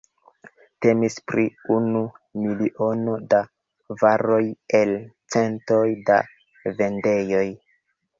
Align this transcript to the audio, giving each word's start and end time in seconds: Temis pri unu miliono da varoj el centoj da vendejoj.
Temis 0.83 1.15
pri 1.31 1.41
unu 1.73 1.99
miliono 2.45 3.17
da 3.33 3.41
varoj 4.05 4.39
el 4.79 4.95
centoj 5.35 5.83
da 6.09 6.17
vendejoj. 6.81 7.45